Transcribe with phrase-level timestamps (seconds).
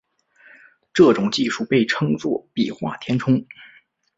[0.93, 3.45] 这种技术被称作笔画填充。